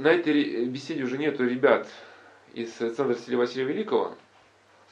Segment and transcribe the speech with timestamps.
[0.00, 1.86] на этой беседе уже нету ребят
[2.54, 4.16] из центра Василия Василия Великого.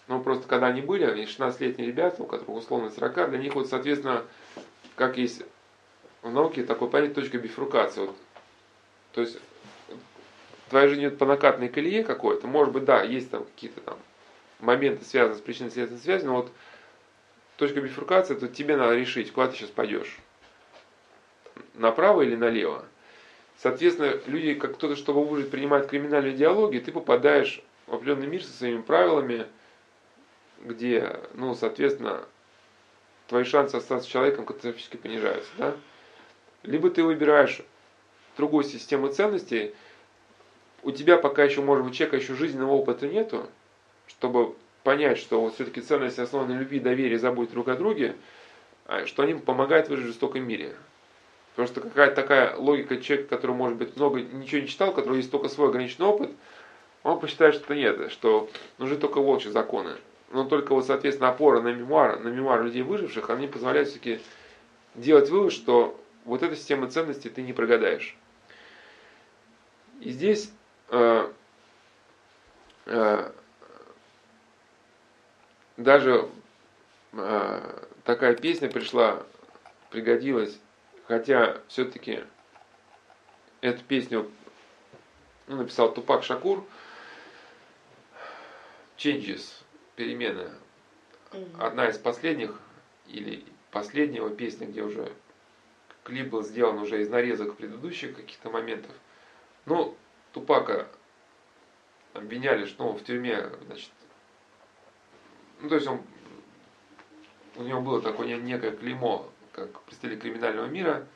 [0.07, 3.69] Ну, просто когда они были, они 16-летние ребята, у которых условно 40, для них вот,
[3.69, 4.23] соответственно,
[4.97, 5.43] как есть
[6.21, 8.03] в науке такой понятие точка бифрукации.
[8.03, 8.17] Вот,
[9.13, 9.39] то есть
[10.69, 13.99] твоя жизнь идет по накатной колее какой-то, может быть, да, есть там какие-то там
[14.61, 16.53] моменты, связанные с причинно-следственной связью, но вот
[17.57, 20.19] точка бифуркации, то тебе надо решить, куда ты сейчас пойдешь.
[21.75, 22.85] Направо или налево.
[23.59, 28.53] Соответственно, люди, как кто-то, чтобы выжить, принимают криминальную идеологию, ты попадаешь в определенный мир со
[28.53, 29.47] своими правилами,
[30.61, 32.25] где, ну, соответственно,
[33.27, 35.51] твои шансы остаться человеком катастрофически понижаются.
[35.59, 35.77] Да?
[36.63, 37.61] Либо ты выбираешь
[38.37, 39.75] другую систему ценностей,
[40.85, 43.49] у тебя пока еще, может быть, человека еще жизненного опыта нету,
[44.07, 44.55] чтобы
[44.85, 48.15] понять, что вот все-таки ценности основаны на любви, доверии, заботе друг о друге,
[48.87, 50.77] а, что они помогают выжить в жестоком мире.
[51.59, 55.17] Потому что какая-то такая логика человека, который, может быть, много ничего не читал, у которого
[55.17, 56.31] есть только свой ограниченный опыт,
[57.03, 59.97] он посчитает, что нет, что нужны только волчьи законы.
[60.31, 64.21] Но только вот, соответственно, опора на мемуар, на мемуар людей выживших, они позволяют все-таки
[64.95, 68.17] делать вывод, что вот эта система ценностей ты не прогадаешь.
[70.01, 70.53] И здесь
[70.91, 71.29] э,
[72.87, 73.33] э,
[75.77, 76.29] даже
[77.15, 79.25] э, такая песня пришла,
[79.91, 80.57] пригодилась,
[81.09, 82.23] хотя все-таки
[83.63, 84.31] эту песню
[85.47, 86.65] ну, написал Тупак Шакур,
[88.99, 89.65] Changes,
[89.97, 90.51] перемены.
[91.59, 92.61] Одна из последних,
[93.07, 95.13] или последнего песни, где уже
[96.05, 98.93] клип был сделан уже из нарезок предыдущих каких-то моментов.
[99.67, 99.97] Ну,
[100.33, 100.89] Тупака
[102.13, 103.91] обвиняли, что он в тюрьме, значит,
[105.61, 106.03] ну, то есть он,
[107.57, 111.07] у него было такое некое клеймо, как представитель криминального мира.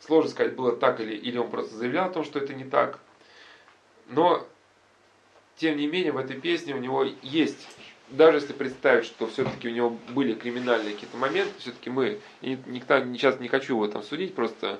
[0.00, 2.98] Сложно сказать, было так или, или он просто заявлял о том, что это не так.
[4.08, 4.46] Но,
[5.56, 7.66] тем не менее, в этой песне у него есть,
[8.08, 12.98] даже если представить, что все-таки у него были криминальные какие-то моменты, все-таки мы, и никто,
[13.00, 14.78] сейчас не хочу его там судить, просто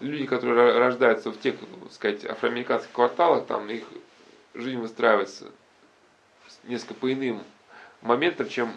[0.00, 3.84] люди, которые рождаются в тех, так сказать, афроамериканских кварталах, там их
[4.54, 5.50] жизнь выстраивается
[6.64, 7.42] несколько по иным
[8.02, 8.72] моментов, чем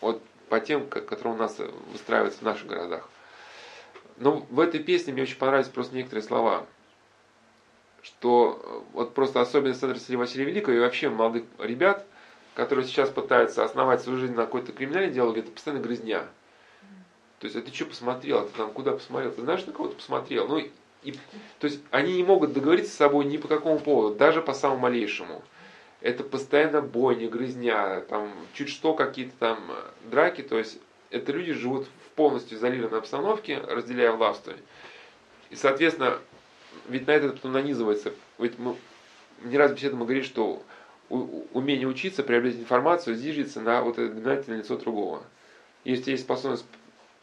[0.00, 1.58] вот по тем, которые у нас
[1.92, 3.08] выстраиваются в наших городах.
[4.18, 6.66] Но в этой песне мне очень понравились просто некоторые слова,
[8.02, 12.04] что вот просто особенность Центра Василия Василия Великого и вообще молодых ребят,
[12.54, 16.24] которые сейчас пытаются основать свою жизнь на какой-то криминальной идеологии, это постоянно грызня.
[17.38, 19.94] То есть, а ты что посмотрел, ты там куда посмотрел, ты знаешь, на кого ты
[19.94, 20.48] посмотрел?
[20.48, 20.58] Ну,
[21.02, 21.12] и,
[21.60, 24.80] то есть, они не могут договориться с собой ни по какому поводу, даже по самому
[24.80, 25.42] малейшему
[26.00, 30.78] это постоянно бойня, грызня, там чуть что какие-то там э, драки, то есть
[31.10, 34.44] это люди живут в полностью изолированной обстановке, разделяя власть.
[35.50, 36.18] И, соответственно,
[36.88, 38.76] ведь на это потом нанизывается, ведь мы
[39.42, 40.62] не раз в беседе мы говорим, что
[41.08, 45.22] умение учиться, приобретать информацию, зиждется на вот это доминантное лицо другого.
[45.84, 46.64] Если есть способность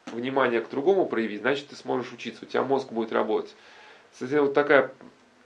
[0.08, 3.56] внимания к другому проявить, значит ты сможешь учиться, у тебя мозг будет работать.
[4.12, 4.92] Соответственно, вот такая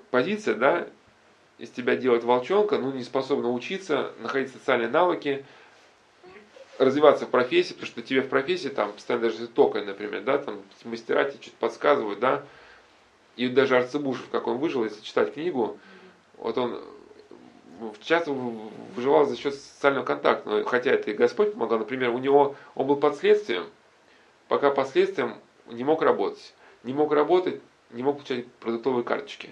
[0.09, 0.87] позиция, да,
[1.61, 5.45] из тебя делать волчонка, ну, не способна учиться, находить социальные навыки,
[6.79, 10.63] развиваться в профессии, потому что тебе в профессии там постоянно даже токой, например, да, там
[10.85, 12.44] мастера тебе что-то подсказывают, да,
[13.35, 15.77] и даже Арцебушев, как он выжил, если читать книгу,
[16.38, 16.81] вот он
[18.01, 22.55] часто выживал за счет социального контакта, но хотя это и Господь помогал, например, у него,
[22.73, 23.66] он был под следствием,
[24.47, 25.35] пока под следствием
[25.67, 27.61] не мог работать, не мог работать,
[27.91, 29.51] не мог получать продуктовые карточки.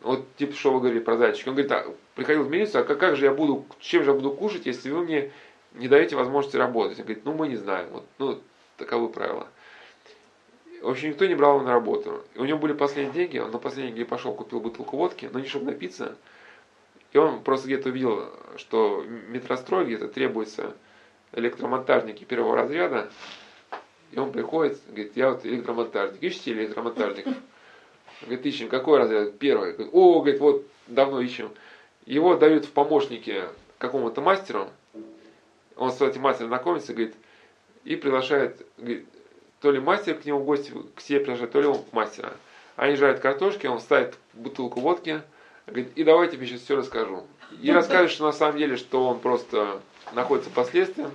[0.00, 1.48] Вот типа, что вы говорили про зайчики.
[1.48, 4.16] Он говорит, а, приходил в милицию, а как, как же я буду, чем же я
[4.16, 5.30] буду кушать, если вы мне
[5.74, 6.98] не даете возможности работать?
[6.98, 8.40] Он говорит, ну мы не знаем, вот, ну
[8.76, 9.46] таковы правила.
[10.80, 12.24] В общем, никто не брал его на работу.
[12.34, 15.38] И у него были последние деньги, он на последние деньги пошел, купил бутылку водки, но
[15.38, 16.16] не чтобы напиться.
[17.12, 20.74] И он просто где-то увидел, что метрострой где-то требуется
[21.32, 23.10] электромонтажники первого разряда.
[24.12, 26.22] И он приходит, говорит, я вот электромонтажник.
[26.22, 27.34] Ищите электромонтажников?
[28.22, 29.38] Говорит, ищем, какой разряд?
[29.38, 29.72] Первый.
[29.72, 31.50] Говорит, О, говорит, вот давно ищем.
[32.06, 33.44] Его дают в помощники
[33.78, 34.68] какому-то мастеру.
[35.76, 37.14] Он с этим мастером знакомится, говорит,
[37.84, 39.06] и приглашает, говорит,
[39.60, 42.32] то ли мастер к нему в гости к себе приглашает, то ли он к мастера.
[42.76, 45.22] Они жарят картошки, он ставит бутылку водки,
[45.66, 47.26] говорит, и давайте тебе сейчас все расскажу.
[47.62, 49.80] И расскажет, что на самом деле, что он просто
[50.12, 51.10] находится под следствием,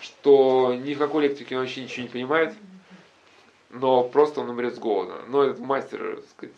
[0.00, 2.54] что ни в какой электрики он вообще ничего не понимает,
[3.72, 5.22] но просто он умрет с голода.
[5.28, 6.54] Но этот мастер, так сказать,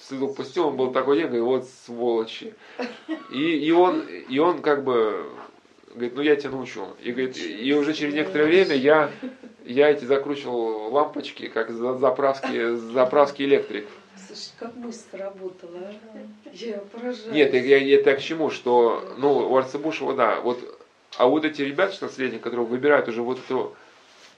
[0.00, 2.54] с пустил, он был такой день, говорит, вот сволочи.
[3.30, 5.26] И, и, он, и он как бы
[5.90, 6.88] говорит, ну я тебя научу.
[7.02, 9.10] И, говорит, и уже через некоторое время я,
[9.64, 13.86] я эти закручивал лампочки, как заправский, заправский электрик.
[14.26, 15.78] Слушай, как мысль сработала,
[16.14, 16.18] а?
[16.52, 17.32] Я поражаюсь.
[17.32, 20.58] Нет, я, я, это к чему, что, ну, у Арцебушева, да, вот,
[21.16, 23.74] а вот эти ребята 16-летние, которые выбирают уже вот эту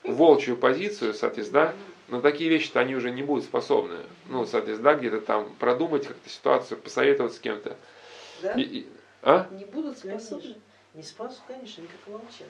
[0.04, 1.74] волчью позицию, соответственно, да,
[2.08, 3.98] на такие вещи-то они уже не будут способны.
[4.26, 7.76] Ну, соответственно, да, где-то там продумать как-то ситуацию, посоветовать с кем-то.
[8.42, 8.52] Да?
[8.52, 8.86] И- и-
[9.22, 9.46] а?
[9.50, 10.40] Не будут способны?
[10.42, 10.62] Конечно.
[10.94, 12.46] Не спас, конечно, как волчатки.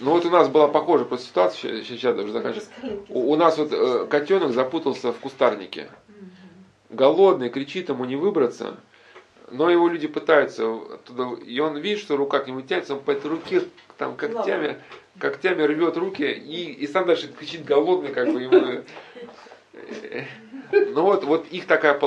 [0.00, 3.06] Ну вот у нас была похожая просто ситуация, сейчас, сейчас даже заканчиваю.
[3.08, 5.90] У, у нас вот э, котенок запутался в кустарнике.
[6.90, 8.76] Голодный, кричит ему не выбраться.
[9.50, 13.10] Но его люди пытаются оттуда, и он видит, что рука к нему тянется, он по
[13.10, 13.62] этой руке
[13.98, 14.80] там когтями,
[15.18, 18.84] когтями рвет руки, и, и сам дальше кричит голодный, как бы ему.
[20.72, 21.98] Ну вот, вот их такая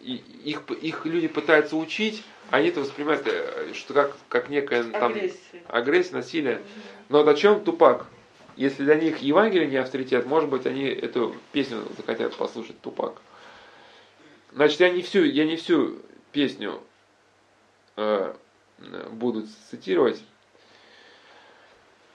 [0.00, 5.62] их, их люди пытаются учить, они это воспринимают, э, что как, как некая там Агрессия.
[5.68, 6.62] агрессия, насилие.
[7.08, 8.06] Но вот о чем Тупак?
[8.56, 13.20] Если для них Евангелие не авторитет, может быть, они эту песню захотят послушать Тупак.
[14.52, 15.98] Значит, я не всю, я не всю
[16.36, 16.82] песню
[17.96, 18.34] э,
[19.10, 20.22] буду цитировать.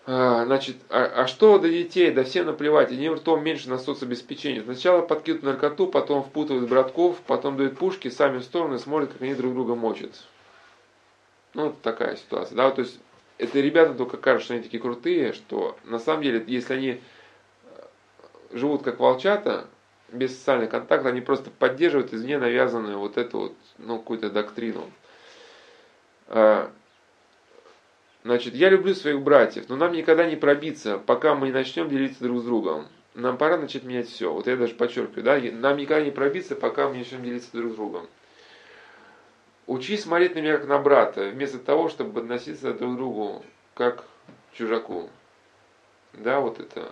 [0.06, 2.12] А, значит, а, а что до детей?
[2.12, 4.62] Да всем наплевать, они ртом меньше на соцобеспечение.
[4.62, 9.24] Сначала подкидывают наркоту, потом впутывают братков, потом дают пушки, сами в сторону и смотрят, как
[9.24, 10.12] они друг друга мочат.
[11.56, 12.56] Ну, такая ситуация.
[12.56, 13.00] Да, то есть
[13.40, 17.00] это ребята только кажется, что они такие крутые, что на самом деле, если они э,
[18.52, 19.66] живут как волчата,
[20.12, 24.90] без социальных контактов, они просто поддерживают извне навязанную вот эту вот, ну, какую-то доктрину.
[26.28, 26.72] А,
[28.24, 32.24] Значит, я люблю своих братьев, но нам никогда не пробиться, пока мы не начнем делиться
[32.24, 32.88] друг с другом.
[33.16, 34.32] Нам пора начать менять все.
[34.32, 37.72] Вот я даже подчеркиваю, да, нам никогда не пробиться, пока мы не начнем делиться друг
[37.72, 38.08] с другом.
[39.66, 44.04] Учись смотреть на меня как на брата, вместо того, чтобы относиться друг к другу как
[44.04, 45.10] к чужаку.
[46.14, 46.92] Да, вот это,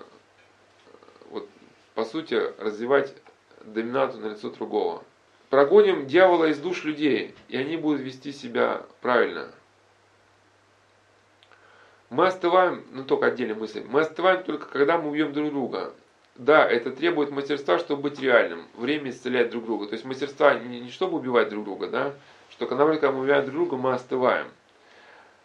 [2.00, 3.14] по сути, развивать
[3.62, 5.04] доминанту на лицо другого.
[5.50, 9.52] Прогоним дьявола из душ людей, и они будут вести себя правильно.
[12.10, 15.94] Мы остываем, ну только отдельная мысль, мы остываем только когда мы убьем друг друга.
[16.36, 18.66] Да, это требует мастерства, чтобы быть реальным.
[18.76, 19.88] Время исцеляет друг друга.
[19.88, 22.14] То есть мастерства не, не чтобы убивать друг друга, да,
[22.50, 24.48] что когда мы, убиваем друг друга, мы остываем.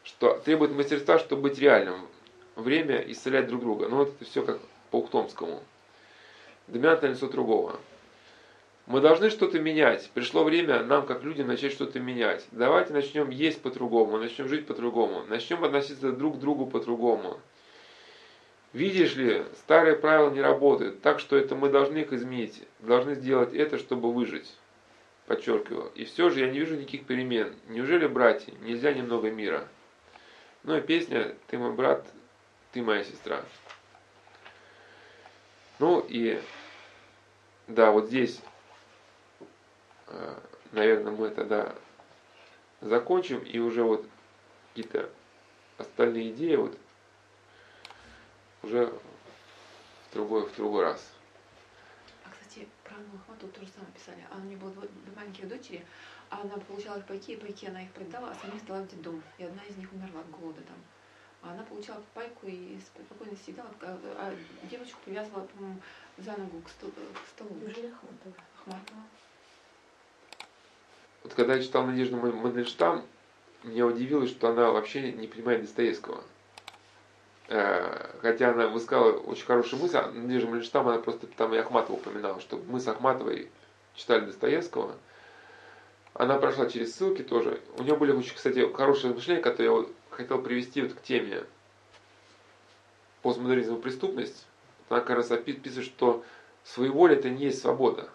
[0.04, 2.06] Что требует мастерства, чтобы быть реальным.
[2.54, 3.88] Время исцеляет друг друга.
[3.88, 4.60] Ну вот это все как
[4.92, 5.60] по Ухтомскому.
[6.66, 7.78] Доминантное лицо другого.
[8.86, 10.10] Мы должны что-то менять.
[10.12, 12.46] Пришло время нам, как людям, начать что-то менять.
[12.52, 17.40] Давайте начнем есть по-другому, начнем жить по-другому, начнем относиться друг к другу по-другому.
[18.74, 22.62] Видишь ли, старые правила не работают, так что это мы должны их изменить.
[22.80, 24.52] Должны сделать это, чтобы выжить.
[25.26, 25.90] Подчеркиваю.
[25.94, 27.54] И все же я не вижу никаких перемен.
[27.68, 29.68] Неужели, братья, нельзя немного мира?
[30.64, 32.06] Ну и песня «Ты мой брат,
[32.72, 33.44] ты моя сестра».
[35.78, 36.40] Ну и
[37.66, 38.40] да, вот здесь
[40.74, 41.74] наверное, мы тогда
[42.80, 44.06] закончим и уже вот
[44.68, 45.08] какие-то
[45.78, 46.78] остальные идеи вот
[48.62, 51.12] уже в другой, в другой раз.
[52.24, 54.26] А, кстати, про Анну Ахматову тоже самое писали.
[54.30, 55.84] А у нее было две маленьких дочери,
[56.30, 59.22] а она получала их пайки, и пайки она их продала, а самих сдала в детдом.
[59.38, 60.76] И одна из них умерла от голода там.
[61.44, 64.34] А она получала пайку и спокойно сидела, а
[64.70, 65.78] девочку привязывала, по-моему,
[66.18, 66.92] за ногу к столу.
[66.92, 67.50] К столу.
[67.60, 68.34] Неужели Ахматова?
[68.60, 69.00] Ахматова.
[71.22, 73.04] Вот когда я читал Надежду Ма- Мандельштам,
[73.62, 76.22] меня удивило, что она вообще не понимает Достоевского.
[77.48, 81.96] Э, Хотя она высказала очень хорошую мысль, а Надежда Мандельштам, она просто там и Ахматова
[81.96, 83.50] упоминала, что мы с Ахматовой
[83.94, 84.96] читали Достоевского.
[86.14, 87.60] Она прошла через ссылки тоже.
[87.76, 91.44] У нее были очень, кстати, хорошие размышления, которые я вот хотел привести вот к теме
[93.22, 94.46] постмодернизм и преступность.
[94.88, 96.24] Она как раз описывает, что
[96.62, 98.08] своеволие это не есть свобода.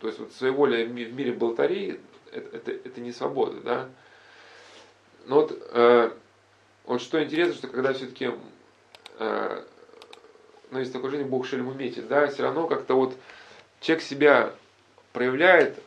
[0.00, 2.00] То есть вот своеволие в мире болтарей
[2.30, 3.88] это, это, это не свобода, да.
[5.26, 6.10] Но вот, э,
[6.84, 8.32] вот что интересно, что когда все-таки,
[9.18, 9.64] э,
[10.70, 13.16] ну, есть такое жизнь, Бог шельму метит, да, все равно как-то вот
[13.80, 14.54] человек себя
[15.12, 15.78] проявляет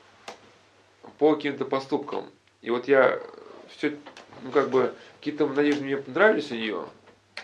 [1.19, 2.31] по каким-то поступкам.
[2.61, 3.21] И вот я
[3.69, 3.97] все,
[4.43, 6.85] ну, как бы, какие-то надежды мне понравились у нее,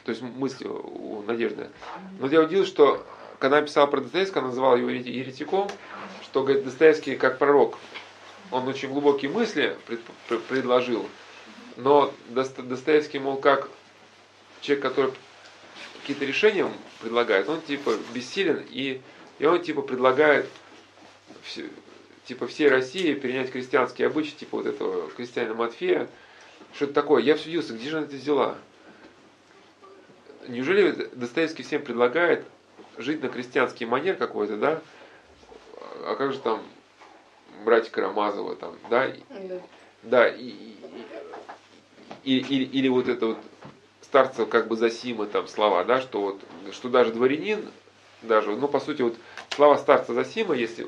[0.04, 1.70] то есть мысли у Надежды.
[2.20, 3.08] Но я удивился, что
[3.40, 5.70] когда она писала про Достоевского, она называла его ерети- еретиком,
[6.24, 7.78] что, говорит, Достоевский как пророк.
[8.52, 11.08] Он очень глубокие мысли пред- пр- предложил,
[11.76, 13.70] но Досто- Достоевский, мол, как
[14.62, 15.14] человек, который
[16.02, 16.70] какие-то решения
[17.02, 19.02] предлагает, он типа бессилен, и,
[19.40, 20.48] и он типа предлагает
[21.44, 21.70] все-
[22.26, 26.08] типа всей России перенять крестьянские обычаи, типа вот этого крестьянина Матфея,
[26.74, 27.22] что-то такое.
[27.22, 28.56] Я все удивился, где же она это взяла?
[30.48, 32.46] Неужели Достоевский всем предлагает
[32.98, 34.82] жить на крестьянский манер какой-то, да?
[36.06, 36.62] а как же там
[37.64, 39.62] братья Карамазова там, да, Да.
[40.04, 40.76] да, и, и-
[42.24, 43.38] и- или, или вот это вот
[44.02, 46.42] старцев как бы Засима там слова, да, что вот,
[46.74, 47.72] что даже дворянин,
[48.22, 49.16] даже, ну, по сути, вот
[49.56, 50.88] слова старца Засима, если,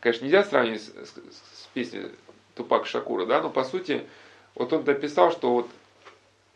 [0.00, 2.06] конечно, нельзя сравнивать с, с- с песней
[2.54, 4.06] Тупак Шакура, да, но по сути,
[4.54, 5.66] вот он написал, что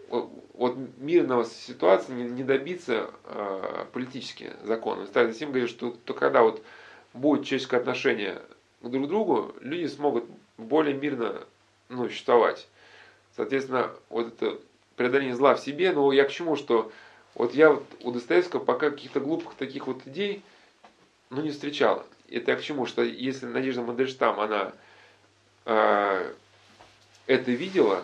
[0.09, 5.07] вот, вот, мирного ситуации не, не добиться э, политически законом.
[5.07, 6.63] Старец Засим говорит, что то когда вот
[7.13, 8.41] будет человеческое отношение
[8.83, 10.25] к друг другу, люди смогут
[10.59, 11.43] более мирно
[11.89, 12.69] ну, существовать.
[13.35, 14.59] Соответственно, вот это
[14.97, 16.91] преодоление зла в себе, но я к чему, что
[17.35, 20.43] вот я вот у Достоевского пока каких-то глупых таких вот идей,
[21.31, 22.07] ну, не встречал.
[22.29, 24.73] Это я к чему, что если Надежда Мандельштам, она
[25.67, 26.33] э,
[27.27, 28.03] это видела,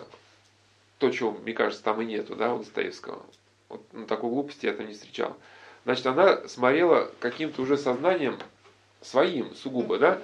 [0.99, 3.23] то, чего, мне кажется, там и нету, да, у Достоевского,
[3.69, 5.35] вот, ну, такой глупости я там не встречал.
[5.85, 8.37] Значит, она смотрела каким-то уже сознанием
[9.01, 10.19] своим, сугубо, да,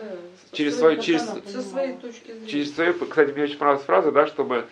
[0.50, 2.48] Со Через своей- свою- через- Со своей точки зрения.
[2.48, 4.66] через свою, кстати, мне очень понравилась фраза, да, чтобы,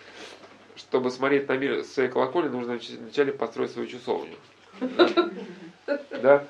[0.76, 4.34] чтобы смотреть на мир с своей колокольни, нужно нач- вначале построить свою часовню.
[6.22, 6.44] Да?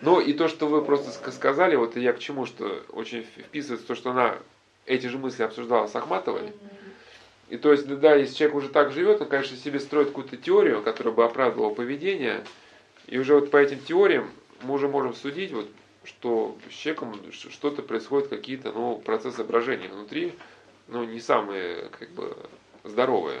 [0.00, 3.86] Ну и то, что вы просто ска- сказали, вот я к чему, что очень вписывается
[3.86, 4.38] то, что она
[4.86, 6.52] эти же мысли обсуждала с Ахматовой.
[7.48, 10.82] И то есть, да, если человек уже так живет, он, конечно, себе строит какую-то теорию,
[10.82, 12.44] которая бы оправдывала поведение.
[13.06, 14.30] И уже вот по этим теориям
[14.62, 15.68] мы уже можем судить, вот,
[16.04, 20.34] что с человеком что-то происходит, какие-то ну, процессы брожения внутри,
[20.88, 22.36] ну, не самые, как бы,
[22.84, 23.40] здоровые.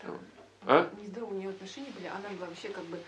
[0.00, 0.18] Там
[0.66, 0.90] А?
[1.00, 2.06] Нездоровые у нее отношения были.
[2.06, 2.98] Она была вообще как бы,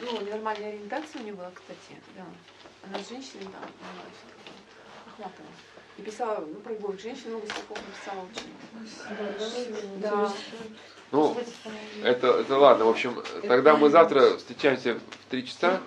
[0.00, 2.24] ну, ненормальная ориентация у нее была, кстати, да.
[2.82, 4.22] Она с женщиной там, занималась,
[5.06, 5.48] Ахматова.
[5.98, 10.00] И писала, ну, про любовь к женщине много стихов написала очень.
[10.00, 10.32] Да.
[11.12, 11.36] Ну,
[12.02, 15.80] это, это ладно, в общем, тогда мы завтра встречаемся в три часа.